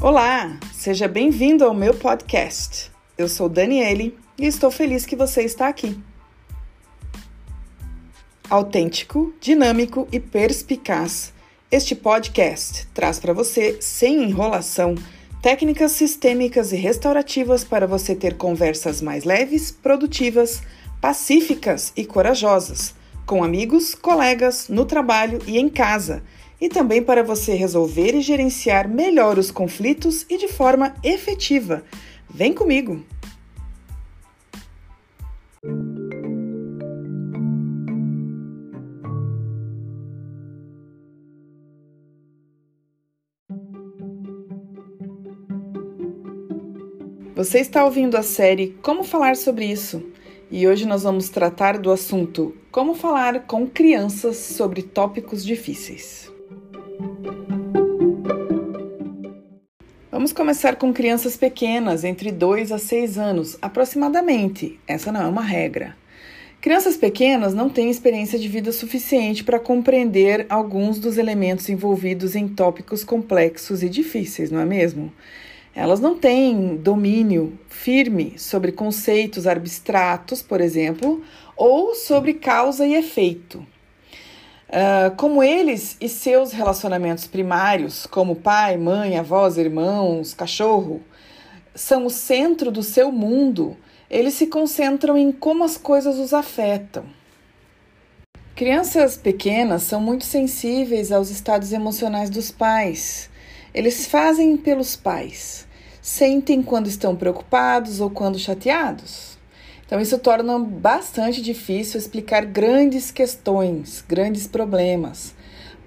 [0.00, 2.88] Olá, seja bem-vindo ao meu podcast.
[3.18, 5.98] Eu sou Daniele e estou feliz que você está aqui.
[8.48, 11.32] Autêntico, dinâmico e perspicaz,
[11.68, 14.94] este podcast traz para você, sem enrolação,
[15.42, 20.62] técnicas sistêmicas e restaurativas para você ter conversas mais leves, produtivas,
[21.00, 22.94] pacíficas e corajosas,
[23.26, 26.22] com amigos, colegas, no trabalho e em casa
[26.60, 31.84] e também para você resolver e gerenciar melhor os conflitos e de forma efetiva.
[32.28, 33.04] Vem comigo!
[47.38, 50.02] Você está ouvindo a série Como Falar sobre Isso?
[50.50, 56.32] E hoje nós vamos tratar do assunto Como falar com crianças sobre tópicos difíceis.
[60.18, 64.76] Vamos começar com crianças pequenas, entre 2 a 6 anos, aproximadamente.
[64.84, 65.96] Essa não é uma regra.
[66.60, 72.48] Crianças pequenas não têm experiência de vida suficiente para compreender alguns dos elementos envolvidos em
[72.48, 75.12] tópicos complexos e difíceis, não é mesmo?
[75.72, 81.22] Elas não têm domínio firme sobre conceitos abstratos, por exemplo,
[81.56, 83.64] ou sobre causa e efeito.
[84.68, 91.02] Uh, como eles e seus relacionamentos primários, como pai, mãe, avós, irmãos, cachorro,
[91.74, 93.76] são o centro do seu mundo,
[94.10, 97.04] eles se concentram em como as coisas os afetam.
[98.54, 103.30] Crianças pequenas são muito sensíveis aos estados emocionais dos pais.
[103.72, 105.66] Eles fazem pelos pais,
[106.02, 109.37] sentem quando estão preocupados ou quando chateados.
[109.88, 115.34] Então, isso torna bastante difícil explicar grandes questões, grandes problemas.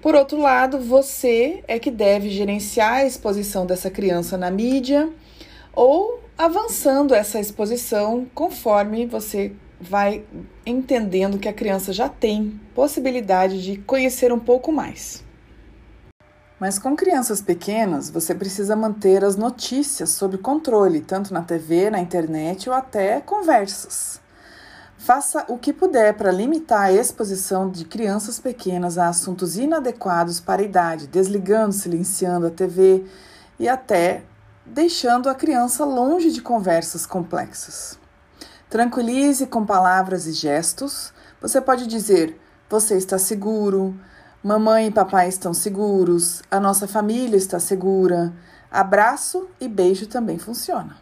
[0.00, 5.08] Por outro lado, você é que deve gerenciar a exposição dessa criança na mídia
[5.72, 10.24] ou avançando essa exposição conforme você vai
[10.66, 15.22] entendendo que a criança já tem possibilidade de conhecer um pouco mais.
[16.62, 21.98] Mas com crianças pequenas, você precisa manter as notícias sob controle, tanto na TV, na
[21.98, 24.20] internet ou até conversas.
[24.96, 30.62] Faça o que puder para limitar a exposição de crianças pequenas a assuntos inadequados para
[30.62, 33.06] a idade, desligando, silenciando a TV
[33.58, 34.22] e até
[34.64, 37.98] deixando a criança longe de conversas complexas.
[38.70, 41.12] Tranquilize com palavras e gestos.
[41.40, 42.40] Você pode dizer:
[42.70, 43.98] Você está seguro,
[44.44, 48.32] Mamãe e papai estão seguros, a nossa família está segura.
[48.68, 50.96] Abraço e beijo também funciona.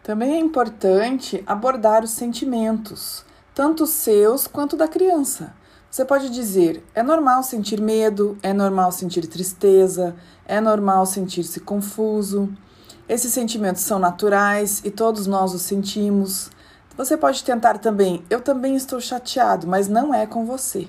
[0.00, 5.52] Também é importante abordar os sentimentos, tanto os seus quanto da criança.
[5.90, 10.14] Você pode dizer: é normal sentir medo, é normal sentir tristeza,
[10.46, 12.48] é normal sentir-se confuso.
[13.08, 16.48] Esses sentimentos são naturais e todos nós os sentimos.
[16.96, 20.88] Você pode tentar também: eu também estou chateado, mas não é com você.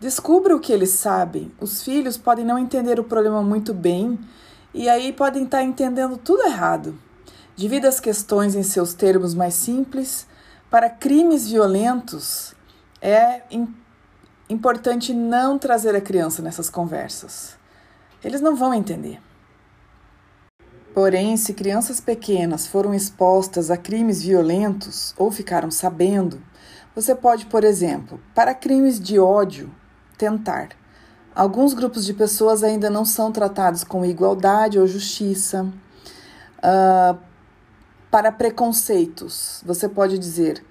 [0.00, 1.52] Descubra o que eles sabem.
[1.60, 4.18] Os filhos podem não entender o problema muito bem
[4.72, 6.98] e aí podem estar entendendo tudo errado.
[7.54, 10.26] Divida as questões em seus termos mais simples.
[10.70, 12.54] Para crimes violentos,
[13.02, 13.42] é
[14.48, 17.58] importante não trazer a criança nessas conversas.
[18.24, 19.20] Eles não vão entender.
[20.94, 26.42] Porém, se crianças pequenas foram expostas a crimes violentos ou ficaram sabendo,
[26.94, 29.70] você pode, por exemplo, para crimes de ódio,
[30.20, 30.68] tentar.
[31.34, 35.66] Alguns grupos de pessoas ainda não são tratados com igualdade ou justiça.
[36.58, 37.18] Uh,
[38.10, 40.62] para preconceitos, você pode dizer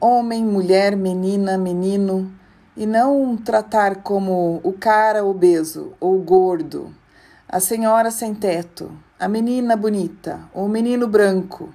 [0.00, 2.32] homem, mulher, menina, menino,
[2.74, 6.94] e não tratar como o cara obeso ou gordo,
[7.46, 11.68] a senhora sem teto, a menina bonita ou o menino branco.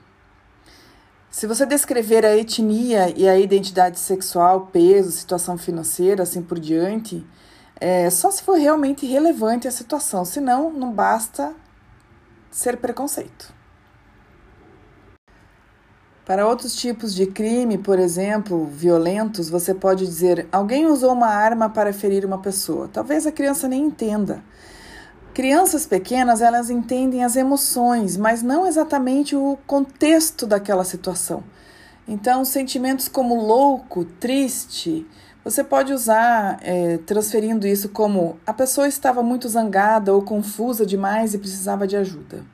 [1.36, 7.28] Se você descrever a etnia e a identidade sexual, peso, situação financeira, assim por diante,
[7.76, 11.54] é só se for realmente relevante a situação, senão não basta
[12.50, 13.54] ser preconceito.
[16.26, 21.70] Para outros tipos de crime, por exemplo, violentos, você pode dizer: alguém usou uma arma
[21.70, 22.88] para ferir uma pessoa.
[22.88, 24.42] Talvez a criança nem entenda.
[25.36, 31.44] Crianças pequenas, elas entendem as emoções, mas não exatamente o contexto daquela situação.
[32.08, 35.06] Então, sentimentos como louco, triste,
[35.44, 41.34] você pode usar é, transferindo isso como a pessoa estava muito zangada ou confusa demais
[41.34, 42.46] e precisava de ajuda.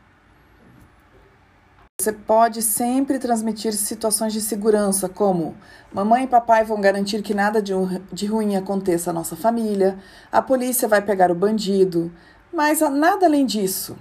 [2.02, 5.56] Você pode sempre transmitir situações de segurança, como
[5.94, 7.74] mamãe e papai vão garantir que nada de,
[8.12, 10.00] de ruim aconteça à nossa família,
[10.32, 12.12] a polícia vai pegar o bandido,
[12.52, 13.98] mas nada além disso.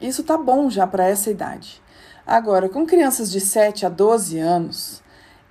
[0.00, 1.82] Isso tá bom já para essa idade.
[2.26, 5.02] Agora, com crianças de 7 a 12 anos,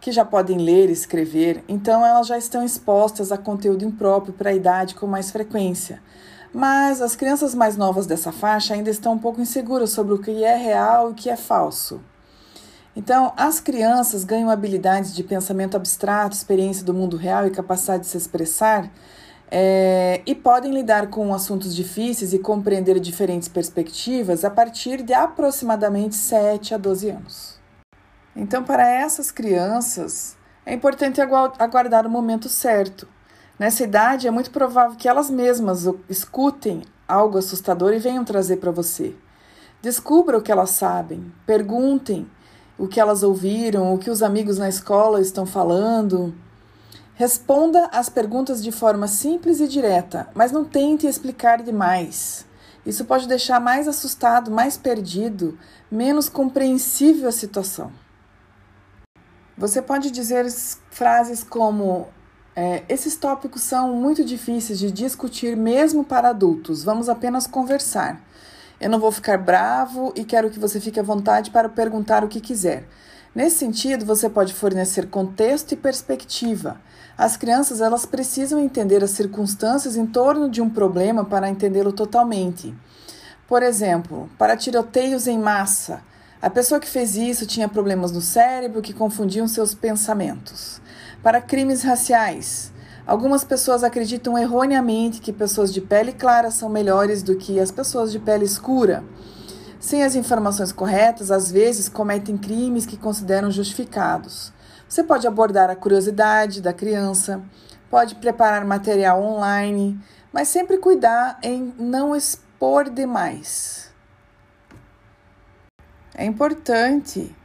[0.02, 4.52] que já podem ler e escrever, então elas já estão expostas a conteúdo impróprio para
[4.52, 6.02] a idade com mais frequência.
[6.54, 10.44] Mas as crianças mais novas dessa faixa ainda estão um pouco inseguras sobre o que
[10.44, 12.02] é real e o que é falso.
[12.96, 18.10] Então, as crianças ganham habilidades de pensamento abstrato, experiência do mundo real e capacidade de
[18.10, 18.90] se expressar
[19.52, 26.16] é, e podem lidar com assuntos difíceis e compreender diferentes perspectivas a partir de aproximadamente
[26.16, 27.60] 7 a 12 anos.
[28.36, 33.08] Então, para essas crianças, é importante aguardar o momento certo.
[33.58, 38.72] Nessa idade, é muito provável que elas mesmas escutem algo assustador e venham trazer para
[38.72, 39.16] você.
[39.82, 42.28] Descubra o que elas sabem, perguntem
[42.78, 46.34] o que elas ouviram, o que os amigos na escola estão falando.
[47.18, 52.46] Responda as perguntas de forma simples e direta, mas não tente explicar demais.
[52.86, 55.58] Isso pode deixar mais assustado, mais perdido,
[55.90, 57.90] menos compreensível a situação.
[59.58, 60.46] Você pode dizer
[60.92, 62.10] frases como:
[62.54, 68.22] é, Esses tópicos são muito difíceis de discutir mesmo para adultos, vamos apenas conversar.
[68.78, 72.28] Eu não vou ficar bravo e quero que você fique à vontade para perguntar o
[72.28, 72.86] que quiser.
[73.34, 76.80] Nesse sentido, você pode fornecer contexto e perspectiva.
[77.18, 82.76] As crianças elas precisam entender as circunstâncias em torno de um problema para entendê-lo totalmente.
[83.48, 86.02] Por exemplo, para tiroteios em massa,
[86.42, 90.82] a pessoa que fez isso tinha problemas no cérebro que confundiam seus pensamentos.
[91.24, 92.74] Para crimes raciais,
[93.08, 98.12] algumas pessoas acreditam erroneamente que pessoas de pele clara são melhores do que as pessoas
[98.12, 99.04] de pele escura.
[99.80, 104.52] Sem as informações corretas, às vezes cometem crimes que consideram justificados.
[104.88, 107.44] Você pode abordar a curiosidade da criança,
[107.90, 110.00] pode preparar material online,
[110.32, 113.92] mas sempre cuidar em não expor demais.
[116.14, 117.36] É importante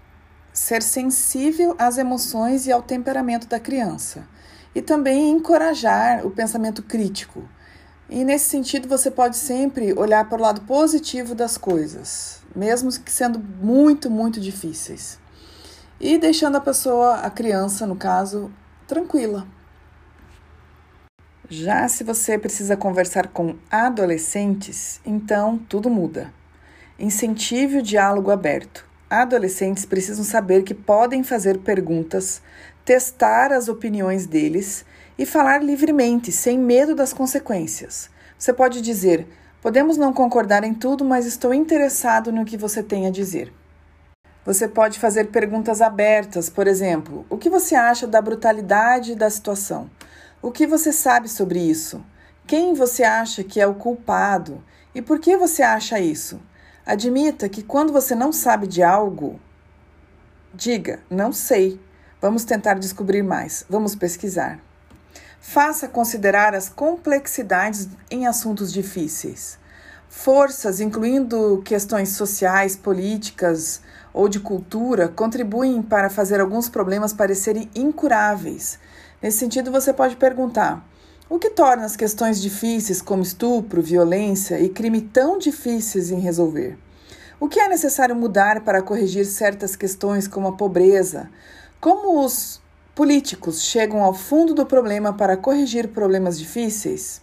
[0.53, 4.27] ser sensível às emoções e ao temperamento da criança
[4.75, 7.49] e também encorajar o pensamento crítico.
[8.09, 13.13] E nesse sentido, você pode sempre olhar para o lado positivo das coisas, mesmo que
[13.13, 15.19] sendo muito, muito difíceis.
[16.00, 18.50] E deixando a pessoa, a criança, no caso,
[18.88, 19.47] tranquila.
[21.47, 26.32] Já se você precisa conversar com adolescentes, então tudo muda.
[26.99, 28.88] Incentive o diálogo aberto.
[29.11, 32.41] Adolescentes precisam saber que podem fazer perguntas,
[32.82, 34.87] testar as opiniões deles
[35.19, 38.08] e falar livremente, sem medo das consequências.
[38.38, 39.26] Você pode dizer:
[39.61, 43.53] Podemos não concordar em tudo, mas estou interessado no que você tem a dizer.
[44.45, 49.91] Você pode fazer perguntas abertas, por exemplo: O que você acha da brutalidade da situação?
[50.41, 52.03] O que você sabe sobre isso?
[52.47, 54.65] Quem você acha que é o culpado?
[54.95, 56.41] E por que você acha isso?
[56.87, 59.39] Admita que quando você não sabe de algo,
[60.55, 61.79] diga: não sei.
[62.21, 63.65] Vamos tentar descobrir mais.
[63.69, 64.59] Vamos pesquisar.
[65.41, 69.59] Faça considerar as complexidades em assuntos difíceis.
[70.09, 73.81] Forças, incluindo questões sociais, políticas
[74.12, 78.79] ou de cultura, contribuem para fazer alguns problemas parecerem incuráveis.
[79.23, 80.85] Nesse sentido, você pode perguntar:
[81.29, 86.77] o que torna as questões difíceis, como estupro, violência e crime, tão difíceis em resolver?
[87.39, 91.31] O que é necessário mudar para corrigir certas questões, como a pobreza?
[91.81, 92.61] Como os
[92.94, 97.23] políticos chegam ao fundo do problema para corrigir problemas difíceis?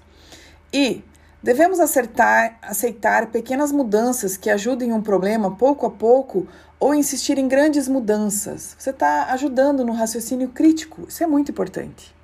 [0.74, 1.04] E
[1.44, 6.48] devemos acertar, aceitar pequenas mudanças que ajudem um problema pouco a pouco
[6.80, 8.76] ou insistir em grandes mudanças.
[8.78, 12.16] Você está ajudando no raciocínio crítico, isso é muito importante.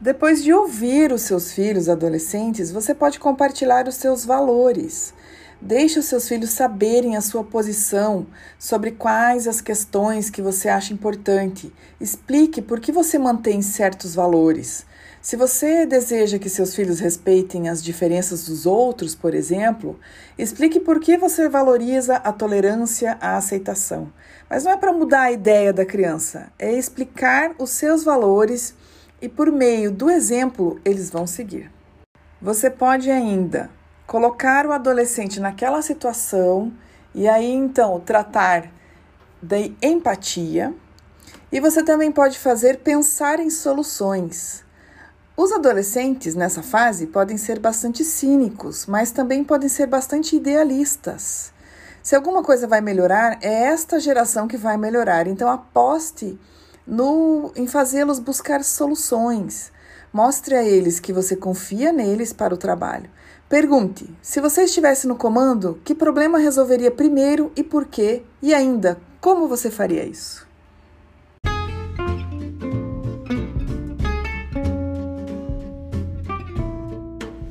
[0.00, 5.14] Depois de ouvir os seus filhos adolescentes, você pode compartilhar os seus valores.
[5.60, 8.26] Deixe os seus filhos saberem a sua posição
[8.58, 11.72] sobre quais as questões que você acha importante.
[12.00, 14.84] Explique por que você mantém certos valores.
[15.22, 19.98] Se você deseja que seus filhos respeitem as diferenças dos outros, por exemplo,
[20.36, 24.12] explique por que você valoriza a tolerância, a aceitação.
[24.50, 28.74] Mas não é para mudar a ideia da criança, é explicar os seus valores
[29.22, 31.70] e por meio do exemplo eles vão seguir.
[32.42, 33.70] Você pode ainda
[34.14, 36.72] colocar o adolescente naquela situação
[37.12, 38.70] e aí então tratar
[39.42, 40.72] de empatia.
[41.50, 44.64] E você também pode fazer pensar em soluções.
[45.36, 51.52] Os adolescentes nessa fase podem ser bastante cínicos, mas também podem ser bastante idealistas.
[52.00, 55.26] Se alguma coisa vai melhorar, é esta geração que vai melhorar.
[55.26, 56.38] Então aposte
[56.86, 59.72] no, em fazê-los buscar soluções.
[60.12, 63.10] Mostre a eles que você confia neles para o trabalho.
[63.54, 68.24] Pergunte: se você estivesse no comando, que problema resolveria primeiro e por quê?
[68.42, 70.44] E ainda, como você faria isso?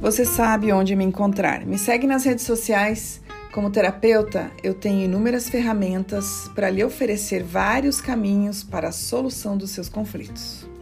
[0.01, 1.65] Você sabe onde me encontrar.
[1.65, 3.21] Me segue nas redes sociais.
[3.53, 9.71] Como terapeuta, eu tenho inúmeras ferramentas para lhe oferecer vários caminhos para a solução dos
[9.71, 10.72] seus conflitos.